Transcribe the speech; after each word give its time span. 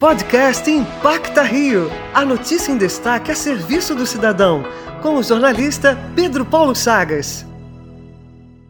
Podcast 0.00 0.70
Impacta 0.70 1.42
Rio. 1.42 1.90
A 2.14 2.24
notícia 2.24 2.70
em 2.70 2.78
destaque 2.78 3.32
a 3.32 3.34
serviço 3.34 3.96
do 3.96 4.06
cidadão. 4.06 4.62
Com 5.02 5.16
o 5.16 5.24
jornalista 5.24 5.98
Pedro 6.14 6.46
Paulo 6.46 6.72
Chagas. 6.72 7.44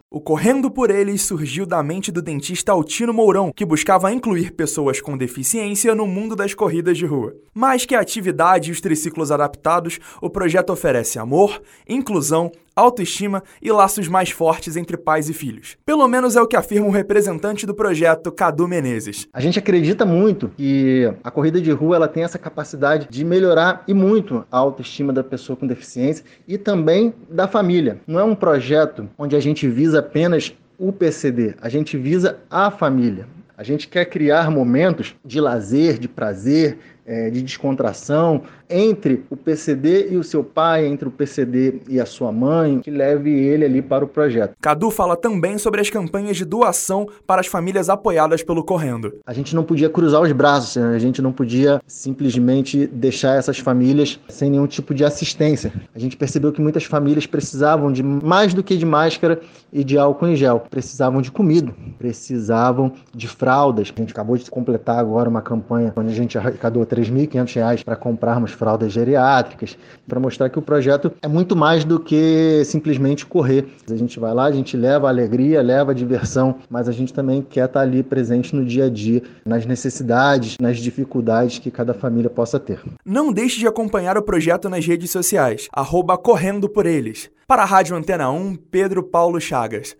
O 0.09 0.19
Correndo 0.19 0.71
por 0.71 0.89
Eles 0.89 1.21
surgiu 1.21 1.67
da 1.67 1.83
mente 1.83 2.11
do 2.11 2.19
dentista 2.19 2.71
Altino 2.71 3.13
Mourão, 3.13 3.51
que 3.55 3.63
buscava 3.63 4.11
incluir 4.11 4.53
pessoas 4.53 4.99
com 4.99 5.15
deficiência 5.15 5.93
no 5.93 6.07
mundo 6.07 6.35
das 6.35 6.55
corridas 6.55 6.97
de 6.97 7.05
rua. 7.05 7.35
Mais 7.53 7.85
que 7.85 7.93
a 7.93 7.99
atividade 7.99 8.69
e 8.69 8.71
os 8.71 8.81
triciclos 8.81 9.31
adaptados, 9.31 9.99
o 10.19 10.31
projeto 10.31 10.71
oferece 10.71 11.19
amor, 11.19 11.61
inclusão, 11.87 12.51
autoestima 12.79 13.43
e 13.61 13.71
laços 13.71 14.07
mais 14.07 14.29
fortes 14.29 14.75
entre 14.75 14.97
pais 14.97 15.29
e 15.29 15.33
filhos. 15.33 15.77
Pelo 15.85 16.07
menos 16.07 16.35
é 16.35 16.41
o 16.41 16.47
que 16.47 16.55
afirma 16.55 16.87
o 16.87 16.91
representante 16.91 17.65
do 17.65 17.73
projeto, 17.73 18.31
Cadu 18.31 18.67
Menezes. 18.67 19.27
A 19.33 19.39
gente 19.39 19.59
acredita 19.59 20.05
muito 20.05 20.49
que 20.57 21.11
a 21.23 21.31
corrida 21.31 21.61
de 21.61 21.71
rua 21.71 21.95
ela 21.95 22.07
tem 22.07 22.23
essa 22.23 22.39
capacidade 22.39 23.07
de 23.09 23.23
melhorar 23.23 23.83
e 23.87 23.93
muito 23.93 24.45
a 24.51 24.57
autoestima 24.57 25.13
da 25.13 25.23
pessoa 25.23 25.55
com 25.55 25.67
deficiência 25.67 26.23
e 26.47 26.57
também 26.57 27.13
da 27.29 27.47
família. 27.47 27.99
Não 28.07 28.19
é 28.19 28.23
um 28.23 28.35
projeto 28.35 29.09
onde 29.17 29.35
a 29.35 29.39
gente 29.39 29.67
visa 29.67 29.99
apenas 29.99 30.53
o 30.77 30.93
PCD, 30.93 31.55
a 31.61 31.67
gente 31.67 31.97
visa 31.97 32.39
a 32.49 32.71
família. 32.71 33.27
A 33.57 33.63
gente 33.63 33.89
quer 33.89 34.05
criar 34.05 34.49
momentos 34.49 35.13
de 35.25 35.41
lazer, 35.41 35.99
de 35.99 36.07
prazer, 36.07 36.77
é, 37.09 37.31
de 37.31 37.41
descontração 37.41 38.43
entre 38.69 39.25
o 39.31 39.35
PCD 39.35 40.09
e 40.11 40.17
o 40.17 40.23
seu 40.23 40.43
pai, 40.43 40.85
entre 40.85 41.07
o 41.07 41.11
PCD 41.11 41.81
e 41.89 41.99
a 41.99 42.05
sua 42.05 42.31
mãe, 42.31 42.81
que 42.81 42.91
leve 42.91 43.31
ele 43.31 43.65
ali 43.65 43.81
para 43.81 44.05
o 44.05 44.07
projeto. 44.07 44.53
Cadu 44.61 44.91
fala 44.91 45.17
também 45.17 45.57
sobre 45.57 45.81
as 45.81 45.89
campanhas 45.89 46.37
de 46.37 46.45
doação 46.45 47.07
para 47.25 47.41
as 47.41 47.47
famílias 47.47 47.89
apoiadas 47.89 48.43
pelo 48.43 48.63
Correndo. 48.63 49.15
A 49.25 49.33
gente 49.33 49.55
não 49.55 49.63
podia 49.63 49.89
cruzar 49.89 50.21
os 50.21 50.31
braços, 50.31 50.75
né? 50.75 50.95
a 50.95 50.99
gente 50.99 51.19
não 51.19 51.31
podia 51.31 51.81
simplesmente 51.87 52.85
deixar 52.85 53.37
essas 53.37 53.57
famílias 53.57 54.19
sem 54.29 54.51
nenhum 54.51 54.67
tipo 54.67 54.93
de 54.93 55.03
assistência. 55.03 55.73
A 55.95 55.97
gente 55.97 56.15
percebeu 56.15 56.51
que 56.51 56.61
muitas 56.61 56.83
famílias 56.83 57.25
precisavam 57.25 57.91
de 57.91 58.03
mais 58.03 58.53
do 58.53 58.61
que 58.61 58.77
de 58.77 58.85
máscara 58.85 59.41
e 59.73 59.83
de 59.83 59.97
álcool 59.97 60.27
em 60.27 60.35
gel, 60.35 60.59
precisavam 60.69 61.21
de 61.23 61.31
comida, 61.31 61.73
precisavam 61.97 62.91
de 63.15 63.27
fraldas. 63.27 63.91
A 63.95 63.99
gente 63.99 64.11
acabou 64.11 64.37
de 64.37 64.49
completar 64.51 64.99
agora 64.99 65.27
uma 65.27 65.41
campanha 65.41 65.91
onde 65.95 66.11
a 66.11 66.15
gente 66.15 66.37
arrecadou 66.37 66.85
3 66.85 66.98
R$ 67.07 67.27
1.500 67.27 67.83
para 67.83 67.95
comprarmos 67.95 68.51
fraldas 68.51 68.91
geriátricas, 68.91 69.77
para 70.07 70.19
mostrar 70.19 70.49
que 70.49 70.59
o 70.59 70.61
projeto 70.61 71.11
é 71.21 71.27
muito 71.27 71.55
mais 71.55 71.83
do 71.83 71.99
que 71.99 72.63
simplesmente 72.65 73.25
correr. 73.25 73.67
A 73.89 73.95
gente 73.95 74.19
vai 74.19 74.33
lá, 74.33 74.45
a 74.45 74.51
gente 74.51 74.75
leva 74.75 75.07
alegria, 75.07 75.61
leva 75.61 75.91
a 75.91 75.95
diversão, 75.95 76.57
mas 76.69 76.87
a 76.87 76.91
gente 76.91 77.13
também 77.13 77.41
quer 77.41 77.65
estar 77.65 77.81
ali 77.81 78.03
presente 78.03 78.55
no 78.55 78.65
dia 78.65 78.85
a 78.85 78.89
dia, 78.89 79.21
nas 79.45 79.65
necessidades, 79.65 80.57
nas 80.59 80.77
dificuldades 80.77 81.59
que 81.59 81.71
cada 81.71 81.93
família 81.93 82.29
possa 82.29 82.59
ter. 82.59 82.81
Não 83.05 83.31
deixe 83.31 83.59
de 83.59 83.67
acompanhar 83.67 84.17
o 84.17 84.23
projeto 84.23 84.69
nas 84.69 84.85
redes 84.85 85.11
sociais, 85.11 85.67
arroba 85.71 86.17
Correndo 86.17 86.67
por 86.67 86.85
Eles. 86.85 87.29
Para 87.47 87.63
a 87.63 87.65
Rádio 87.65 87.95
Antena 87.95 88.29
1, 88.29 88.55
Pedro 88.69 89.03
Paulo 89.03 89.39
Chagas. 89.39 89.95